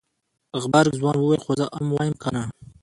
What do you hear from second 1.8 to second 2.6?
وايم کنه.